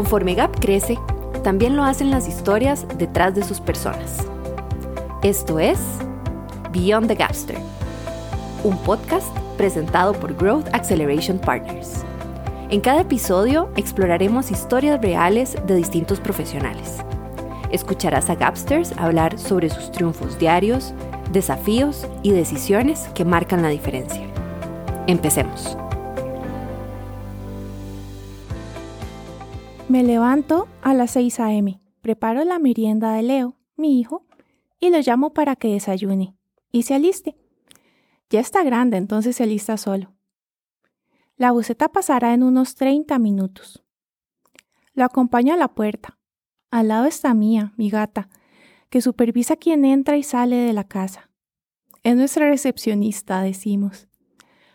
Conforme 0.00 0.34
Gap 0.34 0.58
crece, 0.58 0.98
también 1.44 1.76
lo 1.76 1.84
hacen 1.84 2.10
las 2.10 2.26
historias 2.26 2.86
detrás 2.96 3.34
de 3.34 3.44
sus 3.44 3.60
personas. 3.60 4.26
Esto 5.22 5.58
es 5.58 5.78
Beyond 6.72 7.08
the 7.08 7.14
Gapster, 7.14 7.58
un 8.64 8.78
podcast 8.78 9.28
presentado 9.58 10.14
por 10.14 10.34
Growth 10.34 10.68
Acceleration 10.72 11.38
Partners. 11.38 12.02
En 12.70 12.80
cada 12.80 13.02
episodio 13.02 13.68
exploraremos 13.76 14.50
historias 14.50 15.02
reales 15.02 15.58
de 15.66 15.74
distintos 15.74 16.18
profesionales. 16.18 17.00
Escucharás 17.70 18.30
a 18.30 18.36
Gapsters 18.36 18.94
hablar 18.96 19.38
sobre 19.38 19.68
sus 19.68 19.92
triunfos 19.92 20.38
diarios, 20.38 20.94
desafíos 21.30 22.06
y 22.22 22.30
decisiones 22.30 23.10
que 23.14 23.26
marcan 23.26 23.60
la 23.60 23.68
diferencia. 23.68 24.22
Empecemos. 25.06 25.76
Me 29.90 30.04
levanto 30.04 30.68
a 30.82 30.94
las 30.94 31.10
6 31.10 31.40
a.m., 31.40 31.80
preparo 32.00 32.44
la 32.44 32.60
merienda 32.60 33.12
de 33.12 33.24
Leo, 33.24 33.56
mi 33.76 33.98
hijo, 33.98 34.24
y 34.78 34.90
lo 34.90 35.00
llamo 35.00 35.32
para 35.32 35.56
que 35.56 35.72
desayune 35.72 36.36
y 36.70 36.84
se 36.84 36.94
aliste. 36.94 37.36
Ya 38.28 38.38
está 38.38 38.62
grande, 38.62 38.98
entonces 38.98 39.34
se 39.34 39.42
alista 39.42 39.76
solo. 39.76 40.14
La 41.36 41.50
buceta 41.50 41.88
pasará 41.88 42.34
en 42.34 42.44
unos 42.44 42.76
30 42.76 43.18
minutos. 43.18 43.82
Lo 44.94 45.04
acompaño 45.04 45.54
a 45.54 45.56
la 45.56 45.66
puerta. 45.66 46.20
Al 46.70 46.86
lado 46.86 47.06
está 47.06 47.34
Mía, 47.34 47.72
mi 47.76 47.90
gata, 47.90 48.28
que 48.90 49.00
supervisa 49.00 49.56
quién 49.56 49.84
entra 49.84 50.16
y 50.16 50.22
sale 50.22 50.54
de 50.54 50.72
la 50.72 50.84
casa. 50.84 51.32
Es 52.04 52.14
nuestra 52.14 52.48
recepcionista, 52.48 53.42
decimos. 53.42 54.06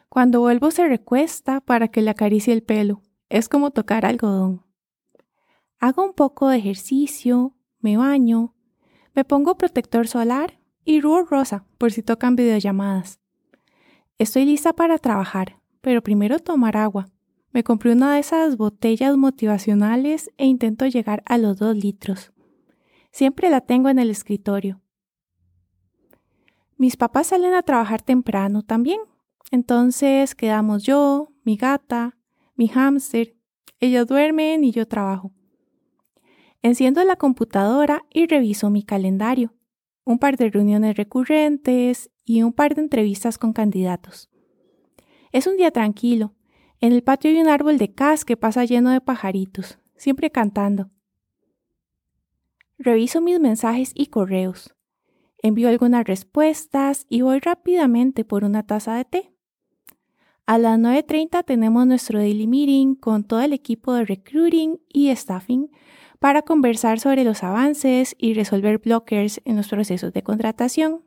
Cuando 0.10 0.42
vuelvo 0.42 0.72
se 0.72 0.86
recuesta 0.90 1.62
para 1.62 1.88
que 1.88 2.02
le 2.02 2.10
acaricie 2.10 2.54
el 2.54 2.64
pelo. 2.64 3.02
Es 3.30 3.48
como 3.48 3.72
tocar 3.72 4.06
algodón. 4.06 4.65
Hago 5.86 6.04
un 6.04 6.14
poco 6.14 6.50
de 6.50 6.58
ejercicio, 6.58 7.54
me 7.80 7.96
baño, 7.96 8.56
me 9.14 9.24
pongo 9.24 9.56
protector 9.56 10.08
solar 10.08 10.60
y 10.84 11.00
rubor 11.00 11.30
rosa 11.30 11.68
por 11.78 11.92
si 11.92 12.02
tocan 12.02 12.36
videollamadas. 12.36 13.20
Estoy 14.18 14.46
lista 14.46 14.74
para 14.74 14.98
trabajar, 14.98 15.62
pero 15.82 16.02
primero 16.02 16.40
tomar 16.40 16.76
agua. 16.76 17.12
Me 17.52 17.64
compré 17.64 17.92
una 17.92 18.16
de 18.16 18.20
esas 18.20 18.58
botellas 18.58 19.16
motivacionales 19.16 20.32
e 20.38 20.48
intento 20.48 20.88
llegar 20.88 21.22
a 21.28 21.38
los 21.38 21.60
dos 21.60 21.78
litros. 21.78 22.34
Siempre 23.12 23.52
la 23.52 23.62
tengo 23.62 23.88
en 23.88 24.00
el 24.00 24.10
escritorio. 24.10 24.82
Mis 26.78 26.98
papás 26.98 27.28
salen 27.28 27.54
a 27.54 27.62
trabajar 27.62 28.02
temprano 28.02 28.64
también. 28.64 29.02
Entonces 29.52 30.34
quedamos 30.34 30.82
yo, 30.82 31.30
mi 31.44 31.58
gata, 31.58 32.18
mi 32.56 32.70
hámster. 32.70 33.36
Ellos 33.80 34.08
duermen 34.08 34.64
y 34.64 34.72
yo 34.72 34.88
trabajo. 34.88 35.32
Enciendo 36.66 37.04
la 37.04 37.16
computadora 37.16 38.08
y 38.12 38.26
reviso 38.26 38.72
mi 38.72 38.82
calendario, 38.82 39.54
un 40.04 40.18
par 40.18 40.36
de 40.36 40.50
reuniones 40.50 40.98
recurrentes 40.98 42.10
y 42.24 42.42
un 42.42 42.54
par 42.54 42.74
de 42.74 42.82
entrevistas 42.82 43.38
con 43.38 43.54
candidatos. 43.54 44.32
Es 45.32 45.46
un 45.46 45.58
día 45.58 45.70
tranquilo. 45.70 46.34
En 46.82 46.92
el 46.92 47.04
patio 47.04 47.30
hay 47.30 47.40
un 47.40 47.50
árbol 47.50 47.78
de 47.78 47.94
cas 47.94 48.26
que 48.26 48.36
pasa 48.36 48.66
lleno 48.66 48.90
de 48.90 49.00
pajaritos, 49.00 49.78
siempre 49.96 50.32
cantando. 50.32 50.90
Reviso 52.80 53.22
mis 53.22 53.40
mensajes 53.40 53.92
y 53.94 54.08
correos. 54.08 54.74
Envío 55.44 55.70
algunas 55.70 56.04
respuestas 56.04 57.06
y 57.10 57.22
voy 57.22 57.42
rápidamente 57.42 58.26
por 58.26 58.44
una 58.44 58.64
taza 58.64 58.96
de 58.96 59.06
té. 59.06 59.32
A 60.48 60.58
las 60.58 60.80
9.30 60.80 61.46
tenemos 61.46 61.86
nuestro 61.86 62.18
daily 62.18 62.48
meeting 62.48 62.96
con 62.96 63.24
todo 63.24 63.42
el 63.42 63.54
equipo 63.54 63.94
de 63.94 64.06
recruiting 64.06 64.80
y 64.92 65.16
staffing 65.16 65.70
para 66.20 66.42
conversar 66.42 67.00
sobre 67.00 67.24
los 67.24 67.44
avances 67.44 68.16
y 68.18 68.34
resolver 68.34 68.80
blockers 68.80 69.42
en 69.46 69.56
los 69.56 69.68
procesos 69.68 70.14
de 70.14 70.24
contratación. 70.24 71.04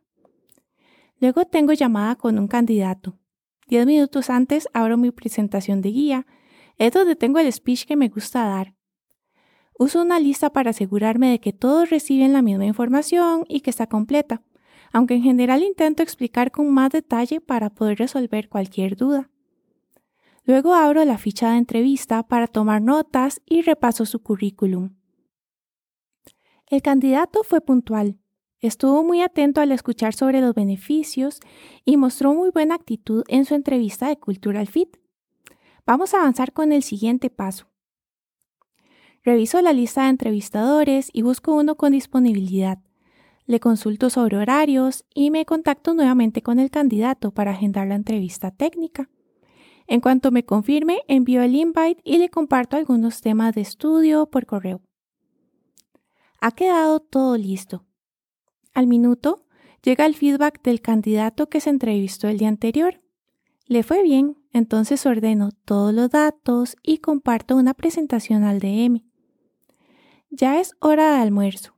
Luego 1.20 1.44
tengo 1.44 1.72
llamada 1.72 2.16
con 2.16 2.38
un 2.38 2.48
candidato. 2.48 3.18
Diez 3.68 3.86
minutos 3.86 4.30
antes 4.30 4.68
abro 4.72 4.96
mi 4.96 5.10
presentación 5.10 5.82
de 5.82 5.90
guía. 5.90 6.26
Es 6.78 6.92
donde 6.92 7.16
tengo 7.16 7.38
el 7.38 7.52
speech 7.52 7.84
que 7.84 7.96
me 7.96 8.08
gusta 8.08 8.44
dar. 8.44 8.74
Uso 9.78 10.02
una 10.02 10.18
lista 10.18 10.50
para 10.50 10.70
asegurarme 10.70 11.30
de 11.30 11.40
que 11.40 11.52
todos 11.52 11.90
reciben 11.90 12.32
la 12.32 12.42
misma 12.42 12.66
información 12.66 13.44
y 13.48 13.60
que 13.60 13.70
está 13.70 13.86
completa, 13.86 14.42
aunque 14.92 15.14
en 15.14 15.22
general 15.22 15.62
intento 15.62 16.02
explicar 16.02 16.50
con 16.50 16.72
más 16.72 16.90
detalle 16.90 17.40
para 17.40 17.70
poder 17.70 17.98
resolver 17.98 18.48
cualquier 18.48 18.96
duda. 18.96 19.30
Luego 20.48 20.72
abro 20.72 21.04
la 21.04 21.18
ficha 21.18 21.50
de 21.50 21.58
entrevista 21.58 22.22
para 22.22 22.46
tomar 22.46 22.80
notas 22.80 23.42
y 23.44 23.60
repaso 23.60 24.06
su 24.06 24.22
currículum. 24.22 24.96
El 26.66 26.80
candidato 26.80 27.44
fue 27.44 27.60
puntual, 27.60 28.18
estuvo 28.58 29.04
muy 29.04 29.20
atento 29.20 29.60
al 29.60 29.72
escuchar 29.72 30.14
sobre 30.14 30.40
los 30.40 30.54
beneficios 30.54 31.40
y 31.84 31.98
mostró 31.98 32.32
muy 32.32 32.48
buena 32.48 32.76
actitud 32.76 33.24
en 33.28 33.44
su 33.44 33.54
entrevista 33.54 34.08
de 34.08 34.16
Cultural 34.16 34.66
Fit. 34.68 34.96
Vamos 35.84 36.14
a 36.14 36.20
avanzar 36.20 36.54
con 36.54 36.72
el 36.72 36.82
siguiente 36.82 37.28
paso. 37.28 37.66
Reviso 39.22 39.60
la 39.60 39.74
lista 39.74 40.04
de 40.04 40.08
entrevistadores 40.08 41.10
y 41.12 41.20
busco 41.20 41.54
uno 41.54 41.76
con 41.76 41.92
disponibilidad. 41.92 42.78
Le 43.44 43.60
consulto 43.60 44.08
sobre 44.08 44.38
horarios 44.38 45.04
y 45.12 45.30
me 45.30 45.44
contacto 45.44 45.92
nuevamente 45.92 46.40
con 46.40 46.58
el 46.58 46.70
candidato 46.70 47.32
para 47.32 47.50
agendar 47.50 47.86
la 47.86 47.96
entrevista 47.96 48.50
técnica. 48.50 49.10
En 49.88 50.02
cuanto 50.02 50.30
me 50.30 50.44
confirme, 50.44 51.00
envío 51.08 51.42
el 51.42 51.54
invite 51.54 52.00
y 52.04 52.18
le 52.18 52.28
comparto 52.28 52.76
algunos 52.76 53.22
temas 53.22 53.54
de 53.54 53.62
estudio 53.62 54.26
por 54.26 54.44
correo. 54.44 54.82
Ha 56.40 56.52
quedado 56.52 57.00
todo 57.00 57.38
listo. 57.38 57.86
Al 58.74 58.86
minuto, 58.86 59.46
llega 59.82 60.04
el 60.04 60.14
feedback 60.14 60.62
del 60.62 60.82
candidato 60.82 61.48
que 61.48 61.60
se 61.60 61.70
entrevistó 61.70 62.28
el 62.28 62.36
día 62.36 62.48
anterior. 62.48 63.00
Le 63.66 63.82
fue 63.82 64.02
bien, 64.02 64.36
entonces 64.52 65.06
ordeno 65.06 65.52
todos 65.64 65.94
los 65.94 66.10
datos 66.10 66.76
y 66.82 66.98
comparto 66.98 67.56
una 67.56 67.72
presentación 67.72 68.44
al 68.44 68.60
DM. 68.60 69.02
Ya 70.30 70.60
es 70.60 70.74
hora 70.80 71.14
de 71.14 71.22
almuerzo. 71.22 71.74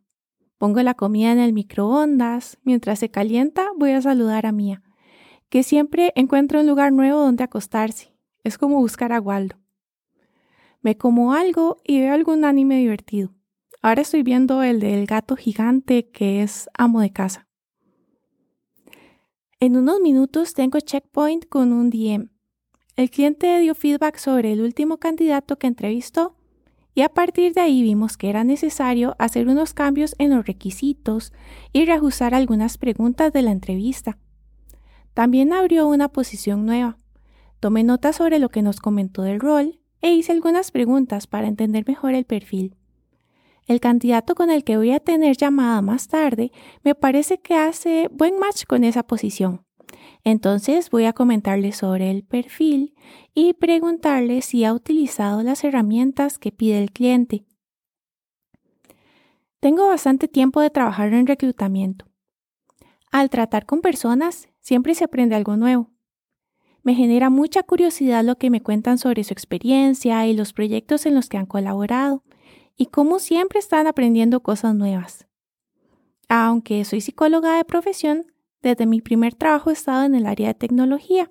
Pongo 0.58 0.82
la 0.82 0.94
comida 0.94 1.30
en 1.30 1.38
el 1.38 1.52
microondas. 1.52 2.58
Mientras 2.64 2.98
se 2.98 3.08
calienta, 3.08 3.68
voy 3.78 3.92
a 3.92 4.02
saludar 4.02 4.46
a 4.46 4.52
Mía, 4.52 4.82
que 5.50 5.64
siempre 5.64 6.12
encuentra 6.14 6.60
un 6.60 6.66
lugar 6.66 6.92
nuevo 6.92 7.20
donde 7.20 7.44
acostarse. 7.44 8.14
Es 8.44 8.56
como 8.56 8.78
buscar 8.78 9.12
a 9.12 9.20
Waldo. 9.20 9.56
Me 10.80 10.96
como 10.96 11.34
algo 11.34 11.76
y 11.84 12.00
veo 12.00 12.14
algún 12.14 12.44
anime 12.44 12.78
divertido. 12.78 13.34
Ahora 13.82 14.02
estoy 14.02 14.22
viendo 14.22 14.62
el 14.62 14.80
del 14.80 15.06
gato 15.06 15.36
gigante 15.36 16.08
que 16.08 16.42
es 16.42 16.70
amo 16.72 17.00
de 17.00 17.12
casa. 17.12 17.48
En 19.58 19.76
unos 19.76 20.00
minutos 20.00 20.54
tengo 20.54 20.78
checkpoint 20.80 21.46
con 21.48 21.72
un 21.72 21.90
DM. 21.90 22.30
El 22.96 23.10
cliente 23.10 23.58
dio 23.58 23.74
feedback 23.74 24.16
sobre 24.16 24.52
el 24.52 24.60
último 24.62 24.98
candidato 24.98 25.58
que 25.58 25.66
entrevistó 25.66 26.36
y 26.94 27.02
a 27.02 27.08
partir 27.08 27.54
de 27.54 27.60
ahí 27.60 27.82
vimos 27.82 28.16
que 28.16 28.30
era 28.30 28.44
necesario 28.44 29.16
hacer 29.18 29.48
unos 29.48 29.74
cambios 29.74 30.14
en 30.18 30.30
los 30.30 30.46
requisitos 30.46 31.32
y 31.72 31.84
reajustar 31.84 32.34
algunas 32.34 32.78
preguntas 32.78 33.32
de 33.32 33.42
la 33.42 33.52
entrevista. 33.52 34.18
También 35.20 35.52
abrió 35.52 35.86
una 35.86 36.08
posición 36.08 36.64
nueva. 36.64 36.96
Tomé 37.60 37.84
nota 37.84 38.14
sobre 38.14 38.38
lo 38.38 38.48
que 38.48 38.62
nos 38.62 38.80
comentó 38.80 39.20
del 39.20 39.38
rol 39.38 39.78
e 40.00 40.14
hice 40.14 40.32
algunas 40.32 40.70
preguntas 40.70 41.26
para 41.26 41.46
entender 41.46 41.84
mejor 41.86 42.14
el 42.14 42.24
perfil. 42.24 42.74
El 43.66 43.80
candidato 43.80 44.34
con 44.34 44.48
el 44.48 44.64
que 44.64 44.78
voy 44.78 44.92
a 44.92 45.00
tener 45.00 45.36
llamada 45.36 45.82
más 45.82 46.08
tarde 46.08 46.52
me 46.84 46.94
parece 46.94 47.38
que 47.38 47.54
hace 47.54 48.08
buen 48.10 48.38
match 48.38 48.64
con 48.64 48.82
esa 48.82 49.02
posición. 49.02 49.66
Entonces 50.24 50.88
voy 50.88 51.04
a 51.04 51.12
comentarle 51.12 51.72
sobre 51.72 52.10
el 52.10 52.24
perfil 52.24 52.94
y 53.34 53.52
preguntarle 53.52 54.40
si 54.40 54.64
ha 54.64 54.72
utilizado 54.72 55.42
las 55.42 55.64
herramientas 55.64 56.38
que 56.38 56.50
pide 56.50 56.78
el 56.78 56.92
cliente. 56.92 57.44
Tengo 59.60 59.86
bastante 59.86 60.28
tiempo 60.28 60.62
de 60.62 60.70
trabajar 60.70 61.12
en 61.12 61.26
reclutamiento. 61.26 62.06
Al 63.12 63.28
tratar 63.28 63.66
con 63.66 63.82
personas, 63.82 64.49
siempre 64.70 64.94
se 64.94 65.02
aprende 65.02 65.34
algo 65.34 65.56
nuevo. 65.56 65.90
Me 66.84 66.94
genera 66.94 67.28
mucha 67.28 67.64
curiosidad 67.64 68.22
lo 68.22 68.38
que 68.38 68.50
me 68.50 68.62
cuentan 68.62 68.98
sobre 68.98 69.24
su 69.24 69.32
experiencia 69.32 70.24
y 70.28 70.32
los 70.32 70.52
proyectos 70.52 71.06
en 71.06 71.16
los 71.16 71.28
que 71.28 71.38
han 71.38 71.46
colaborado 71.46 72.22
y 72.76 72.86
como 72.86 73.18
siempre 73.18 73.58
están 73.58 73.88
aprendiendo 73.88 74.44
cosas 74.44 74.76
nuevas. 74.76 75.26
Aunque 76.28 76.84
soy 76.84 77.00
psicóloga 77.00 77.56
de 77.56 77.64
profesión, 77.64 78.26
desde 78.62 78.86
mi 78.86 79.00
primer 79.00 79.34
trabajo 79.34 79.70
he 79.70 79.72
estado 79.72 80.04
en 80.04 80.14
el 80.14 80.24
área 80.24 80.46
de 80.46 80.54
tecnología. 80.54 81.28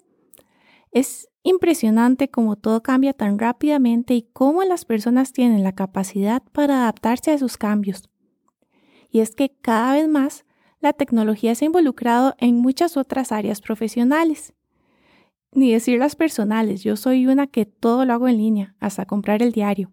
Es 0.92 1.30
impresionante 1.42 2.30
cómo 2.30 2.58
todo 2.58 2.84
cambia 2.84 3.14
tan 3.14 3.40
rápidamente 3.40 4.16
y 4.16 4.24
cómo 4.34 4.66
las 4.66 4.84
personas 4.84 5.32
tienen 5.32 5.64
la 5.64 5.72
capacidad 5.72 6.44
para 6.52 6.82
adaptarse 6.82 7.32
a 7.32 7.36
esos 7.36 7.56
cambios. 7.56 8.10
Y 9.10 9.22
es 9.22 9.34
que 9.34 9.56
cada 9.62 9.94
vez 9.94 10.10
más 10.10 10.44
la 10.80 10.94
tecnología 10.94 11.56
se 11.56 11.66
ha 11.66 11.68
involucrado 11.68 12.36
en 12.38 12.56
muchas 12.56 12.98
otras 12.98 13.32
áreas 13.32 13.62
profesionales. 13.62 14.54
Ni 15.52 15.72
decir 15.72 16.00
las 16.00 16.16
personales, 16.16 16.84
yo 16.84 16.96
soy 16.96 17.28
una 17.28 17.48
que 17.48 17.66
todo 17.66 18.06
lo 18.06 18.14
hago 18.14 18.28
en 18.28 18.38
línea, 18.38 18.76
hasta 18.80 19.06
comprar 19.06 19.42
el 19.42 19.52
diario. 19.52 19.92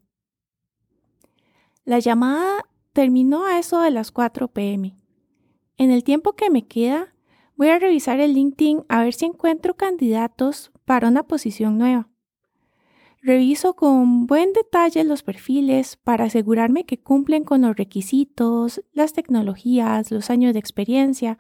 La 1.85 1.99
llamada 1.99 2.65
terminó 2.93 3.47
a 3.47 3.59
eso 3.59 3.81
de 3.81 3.91
las 3.91 4.11
4 4.11 4.49
pm. 4.49 4.97
En 5.79 5.91
el 5.91 6.05
tiempo 6.05 6.35
que 6.35 6.51
me 6.51 6.67
queda, 6.67 7.15
voy 7.57 7.69
a 7.69 7.79
revisar 7.79 8.21
el 8.21 8.35
LinkedIn 8.35 8.85
a 8.89 9.03
ver 9.03 9.15
si 9.15 9.27
encuentro 9.27 9.77
candidatos 9.77 10.73
para 10.85 11.09
una 11.09 11.23
posición 11.25 11.79
nueva. 11.79 12.09
Reviso 13.27 13.75
con 13.75 14.29
buen 14.29 14.53
detalle 14.53 15.03
los 15.03 15.25
perfiles 15.25 15.97
para 15.97 16.27
asegurarme 16.27 16.87
que 16.87 17.01
cumplen 17.01 17.43
con 17.43 17.63
los 17.63 17.75
requisitos, 17.75 18.85
las 18.93 19.15
tecnologías, 19.15 20.13
los 20.13 20.31
años 20.31 20.53
de 20.53 20.61
experiencia. 20.61 21.37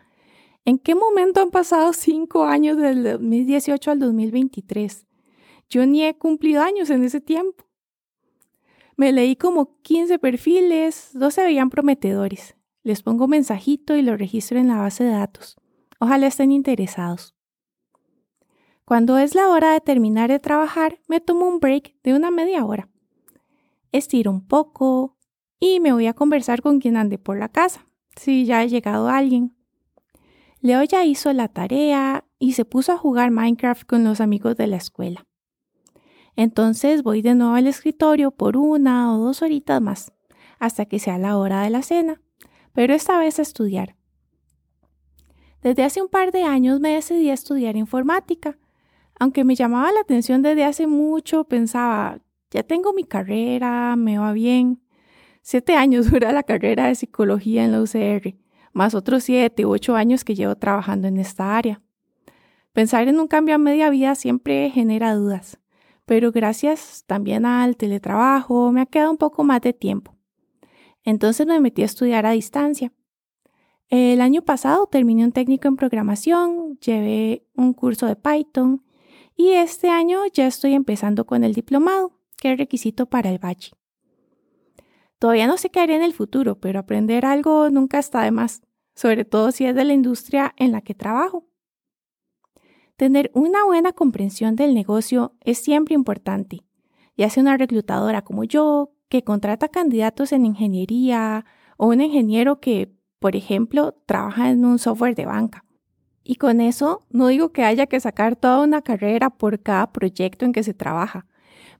¿En 0.64 0.80
qué 0.80 0.96
momento 0.96 1.40
han 1.40 1.52
pasado 1.52 1.92
cinco 1.92 2.42
años 2.42 2.76
del 2.76 3.04
2018 3.04 3.92
al 3.92 4.00
2023? 4.00 5.06
Yo 5.70 5.86
ni 5.86 6.02
he 6.02 6.18
cumplido 6.18 6.60
años 6.60 6.90
en 6.90 7.04
ese 7.04 7.20
tiempo. 7.20 7.64
Me 8.96 9.12
leí 9.12 9.36
como 9.36 9.80
15 9.82 10.18
perfiles, 10.18 11.10
dos 11.12 11.34
se 11.34 11.44
veían 11.44 11.70
prometedores. 11.70 12.56
Les 12.82 13.04
pongo 13.04 13.28
mensajito 13.28 13.94
y 13.94 14.02
lo 14.02 14.16
registro 14.16 14.58
en 14.58 14.66
la 14.66 14.78
base 14.78 15.04
de 15.04 15.10
datos. 15.10 15.54
Ojalá 16.00 16.26
estén 16.26 16.50
interesados. 16.50 17.35
Cuando 18.86 19.18
es 19.18 19.34
la 19.34 19.48
hora 19.48 19.72
de 19.72 19.80
terminar 19.80 20.30
de 20.30 20.38
trabajar, 20.38 21.00
me 21.08 21.20
tomo 21.20 21.48
un 21.48 21.58
break 21.58 21.96
de 22.04 22.14
una 22.14 22.30
media 22.30 22.64
hora. 22.64 22.88
Estiro 23.90 24.30
un 24.30 24.46
poco 24.46 25.16
y 25.58 25.80
me 25.80 25.92
voy 25.92 26.06
a 26.06 26.14
conversar 26.14 26.62
con 26.62 26.78
quien 26.78 26.96
ande 26.96 27.18
por 27.18 27.36
la 27.36 27.48
casa, 27.48 27.84
si 28.14 28.44
ya 28.44 28.60
ha 28.60 28.64
llegado 28.64 29.08
alguien. 29.08 29.56
Leo 30.60 30.84
ya 30.84 31.04
hizo 31.04 31.32
la 31.32 31.48
tarea 31.48 32.26
y 32.38 32.52
se 32.52 32.64
puso 32.64 32.92
a 32.92 32.96
jugar 32.96 33.32
Minecraft 33.32 33.88
con 33.88 34.04
los 34.04 34.20
amigos 34.20 34.56
de 34.56 34.68
la 34.68 34.76
escuela. 34.76 35.26
Entonces 36.36 37.02
voy 37.02 37.22
de 37.22 37.34
nuevo 37.34 37.54
al 37.54 37.66
escritorio 37.66 38.30
por 38.30 38.56
una 38.56 39.12
o 39.12 39.18
dos 39.18 39.42
horitas 39.42 39.82
más, 39.82 40.12
hasta 40.60 40.84
que 40.84 41.00
sea 41.00 41.18
la 41.18 41.38
hora 41.38 41.62
de 41.62 41.70
la 41.70 41.82
cena, 41.82 42.22
pero 42.72 42.94
esta 42.94 43.18
vez 43.18 43.40
a 43.40 43.42
estudiar. 43.42 43.96
Desde 45.60 45.82
hace 45.82 46.00
un 46.00 46.08
par 46.08 46.30
de 46.30 46.44
años 46.44 46.78
me 46.78 46.90
decidí 46.90 47.30
a 47.30 47.34
estudiar 47.34 47.76
informática 47.76 48.56
aunque 49.18 49.44
me 49.44 49.54
llamaba 49.54 49.92
la 49.92 50.00
atención 50.00 50.42
desde 50.42 50.64
hace 50.64 50.86
mucho, 50.86 51.44
pensaba, 51.44 52.20
ya 52.50 52.62
tengo 52.62 52.92
mi 52.92 53.04
carrera, 53.04 53.96
me 53.96 54.18
va 54.18 54.32
bien. 54.32 54.80
Siete 55.42 55.74
años 55.74 56.10
dura 56.10 56.32
la 56.32 56.42
carrera 56.42 56.86
de 56.86 56.94
psicología 56.94 57.64
en 57.64 57.72
la 57.72 57.80
UCR, 57.80 58.34
más 58.72 58.94
otros 58.94 59.24
siete 59.24 59.64
u 59.64 59.70
ocho 59.70 59.96
años 59.96 60.24
que 60.24 60.34
llevo 60.34 60.56
trabajando 60.56 61.08
en 61.08 61.16
esta 61.16 61.56
área. 61.56 61.80
Pensar 62.72 63.08
en 63.08 63.18
un 63.18 63.26
cambio 63.26 63.54
a 63.54 63.58
media 63.58 63.88
vida 63.88 64.14
siempre 64.14 64.70
genera 64.70 65.14
dudas, 65.14 65.58
pero 66.04 66.30
gracias 66.30 67.04
también 67.06 67.46
al 67.46 67.76
teletrabajo 67.76 68.70
me 68.70 68.82
ha 68.82 68.86
quedado 68.86 69.10
un 69.10 69.16
poco 69.16 69.44
más 69.44 69.62
de 69.62 69.72
tiempo. 69.72 70.14
Entonces 71.04 71.46
me 71.46 71.58
metí 71.60 71.82
a 71.82 71.86
estudiar 71.86 72.26
a 72.26 72.32
distancia. 72.32 72.92
El 73.88 74.20
año 74.20 74.42
pasado 74.42 74.86
terminé 74.88 75.24
un 75.24 75.32
técnico 75.32 75.68
en 75.68 75.76
programación, 75.76 76.76
llevé 76.80 77.46
un 77.54 77.72
curso 77.72 78.06
de 78.06 78.16
Python 78.16 78.82
y 79.36 79.52
este 79.52 79.90
año 79.90 80.20
ya 80.32 80.46
estoy 80.46 80.72
empezando 80.72 81.26
con 81.26 81.44
el 81.44 81.52
diplomado, 81.52 82.18
que 82.38 82.52
es 82.52 82.58
requisito 82.58 83.06
para 83.06 83.30
el 83.30 83.38
bachi. 83.38 83.72
Todavía 85.18 85.46
no 85.46 85.56
sé 85.56 85.70
qué 85.70 85.80
haré 85.80 85.96
en 85.96 86.02
el 86.02 86.14
futuro, 86.14 86.58
pero 86.58 86.78
aprender 86.78 87.24
algo 87.24 87.70
nunca 87.70 87.98
está 87.98 88.22
de 88.22 88.30
más, 88.30 88.62
sobre 88.94 89.24
todo 89.24 89.52
si 89.52 89.66
es 89.66 89.74
de 89.74 89.84
la 89.84 89.92
industria 89.92 90.54
en 90.56 90.72
la 90.72 90.80
que 90.80 90.94
trabajo. 90.94 91.46
Tener 92.96 93.30
una 93.34 93.64
buena 93.64 93.92
comprensión 93.92 94.56
del 94.56 94.74
negocio 94.74 95.36
es 95.44 95.58
siempre 95.58 95.94
importante, 95.94 96.64
ya 97.16 97.28
sea 97.28 97.42
una 97.42 97.58
reclutadora 97.58 98.22
como 98.22 98.44
yo, 98.44 98.92
que 99.08 99.22
contrata 99.22 99.68
candidatos 99.68 100.32
en 100.32 100.46
ingeniería, 100.46 101.44
o 101.76 101.88
un 101.88 102.00
ingeniero 102.00 102.58
que, 102.58 102.94
por 103.18 103.36
ejemplo, 103.36 103.92
trabaja 104.06 104.50
en 104.50 104.64
un 104.64 104.78
software 104.78 105.14
de 105.14 105.26
banca. 105.26 105.65
Y 106.28 106.34
con 106.36 106.60
eso 106.60 107.06
no 107.10 107.28
digo 107.28 107.52
que 107.52 107.62
haya 107.62 107.86
que 107.86 108.00
sacar 108.00 108.34
toda 108.34 108.60
una 108.60 108.82
carrera 108.82 109.30
por 109.30 109.60
cada 109.60 109.92
proyecto 109.92 110.44
en 110.44 110.52
que 110.52 110.64
se 110.64 110.74
trabaja, 110.74 111.24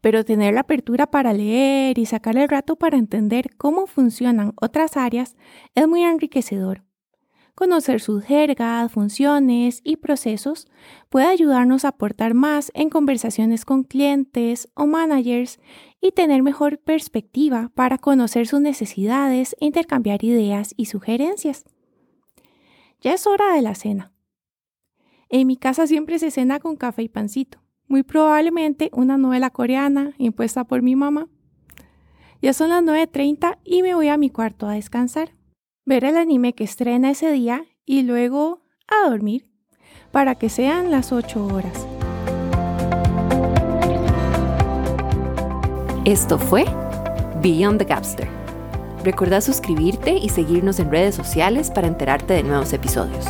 pero 0.01 0.25
tener 0.25 0.55
la 0.55 0.61
apertura 0.61 1.09
para 1.09 1.33
leer 1.33 1.99
y 1.99 2.07
sacar 2.07 2.37
el 2.37 2.49
rato 2.49 2.77
para 2.77 2.97
entender 2.97 3.57
cómo 3.57 3.89
funcionan 3.89 4.53
otras 4.61 4.97
áreas 4.97 5.35
es 5.75 5.89
muy 5.89 6.05
enriquecedor. 6.05 6.85
Conocer 7.57 8.01
sus 8.01 8.23
jergas, 8.23 8.93
funciones 8.93 9.81
y 9.83 9.97
procesos 9.97 10.69
puede 11.09 11.27
ayudarnos 11.27 11.85
a 11.85 11.89
aportar 11.89 12.35
más 12.35 12.71
en 12.75 12.89
conversaciones 12.89 13.65
con 13.65 13.83
clientes 13.83 14.69
o 14.75 14.87
managers 14.87 15.59
y 16.01 16.13
tener 16.13 16.45
mejor 16.45 16.79
perspectiva 16.79 17.73
para 17.75 17.99
conocer 17.99 18.47
sus 18.47 18.61
necesidades, 18.61 19.57
intercambiar 19.59 20.23
ideas 20.23 20.73
y 20.77 20.85
sugerencias. 20.85 21.65
Ya 23.01 23.15
es 23.15 23.27
hora 23.27 23.53
de 23.53 23.63
la 23.63 23.75
cena. 23.75 24.13
En 25.29 25.47
mi 25.47 25.57
casa 25.57 25.87
siempre 25.87 26.19
se 26.19 26.31
cena 26.31 26.61
con 26.61 26.77
café 26.77 27.03
y 27.03 27.09
pancito, 27.09 27.59
muy 27.89 28.05
probablemente 28.05 28.91
una 28.93 29.19
novela 29.19 29.51
coreana 29.51 30.15
impuesta 30.19 30.65
por 30.65 30.83
mi 30.83 30.95
mamá. 30.95 31.29
Ya 32.41 32.53
son 32.53 32.69
las 32.69 32.83
9.30 32.83 33.59
y 33.65 33.83
me 33.83 33.95
voy 33.95 34.09
a 34.09 34.19
mi 34.19 34.31
cuarto 34.31 34.69
a 34.69 34.75
descansar, 34.75 35.33
ver 35.85 36.05
el 36.05 36.17
anime 36.17 36.53
que 36.53 36.65
estrena 36.65 37.11
ese 37.11 37.33
día 37.33 37.65
y 37.85 38.03
luego 38.03 38.63
a 38.87 39.09
dormir, 39.09 39.49
para 40.13 40.37
que 40.37 40.49
sean 40.49 40.93
las 40.93 41.11
8 41.11 41.45
horas. 41.47 41.87
Esto 46.05 46.39
fue 46.39 46.65
Beyond 47.43 47.79
the 47.79 47.85
Gapster. 47.85 48.29
Recuerda 49.03 49.41
suscribirte 49.41 50.17
y 50.17 50.29
seguirnos 50.29 50.79
en 50.79 50.91
redes 50.91 51.17
sociales 51.17 51.73
para 51.73 51.89
enterarte 51.89 52.35
de 52.35 52.45
nuevos 52.45 52.73
episodios. 52.73 53.27